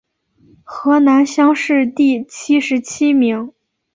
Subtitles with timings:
[0.63, 3.53] 河南乡试第七十七名。